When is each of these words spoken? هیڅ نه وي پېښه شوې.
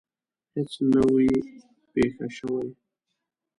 هیڅ 0.53 0.71
نه 0.91 1.01
وي 1.11 1.29
پېښه 1.93 2.27
شوې. 2.37 2.67